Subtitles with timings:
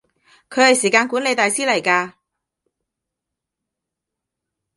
[0.49, 2.13] 佢係時間管理大師嚟㗎